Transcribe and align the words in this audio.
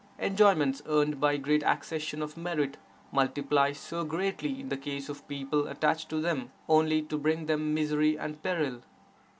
Enjoyments 0.17 0.81
earned 0.87 1.19
by 1.19 1.37
great 1.37 1.61
accession 1.61 2.23
of 2.23 2.35
merit, 2.35 2.75
multiply 3.11 3.71
so 3.71 4.03
greatly 4.03 4.59
in 4.59 4.69
the 4.69 4.75
case 4.75 5.09
of 5.09 5.27
people 5.27 5.67
attached 5.67 6.09
to 6.09 6.19
them, 6.19 6.49
only 6.67 7.03
to 7.03 7.19
bring 7.19 7.45
them 7.45 7.75
misery 7.75 8.17
and 8.17 8.41
peril! 8.41 8.81